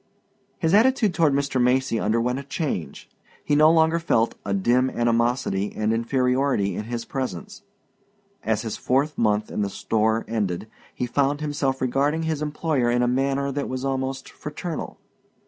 His 0.57 0.73
attitude 0.73 1.13
toward 1.13 1.31
Mr. 1.33 1.61
Macy 1.61 1.99
underwent 1.99 2.39
a 2.39 2.43
change. 2.43 3.07
He 3.45 3.55
no 3.55 3.69
longer 3.71 3.99
felt 3.99 4.33
a 4.43 4.51
dim 4.51 4.89
animosity 4.89 5.71
and 5.75 5.93
inferiority 5.93 6.73
in 6.73 6.85
his 6.85 7.05
presence. 7.05 7.61
As 8.43 8.63
his 8.63 8.77
fourth 8.77 9.15
month 9.15 9.51
in 9.51 9.61
the 9.61 9.69
store 9.69 10.25
ended 10.27 10.67
he 10.95 11.05
found 11.05 11.39
himself 11.39 11.81
regarding 11.81 12.23
his 12.23 12.41
employer 12.41 12.89
in 12.89 13.03
a 13.03 13.07
manner 13.07 13.51
that 13.51 13.69
was 13.69 13.85
almost 13.85 14.27
fraternal. 14.27 14.97